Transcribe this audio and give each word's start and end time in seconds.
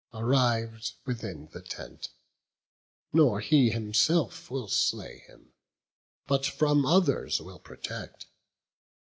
Arriv'd 0.15 0.93
within 1.05 1.47
the 1.53 1.61
tent, 1.61 2.09
nor 3.13 3.39
he 3.39 3.69
himself 3.69 4.49
Will 4.49 4.67
slay 4.67 5.19
him, 5.27 5.53
but 6.25 6.43
from 6.43 6.87
others 6.87 7.39
will 7.39 7.59
protect. 7.59 8.25